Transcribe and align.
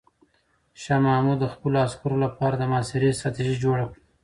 شاه 0.81 0.99
محمود 1.07 1.37
د 1.41 1.45
خپلو 1.53 1.75
عسکرو 1.85 2.17
لپاره 2.25 2.55
د 2.57 2.63
محاصرې 2.71 3.17
ستراتیژي 3.17 3.55
جوړه 3.63 3.85
کړه. 3.91 4.01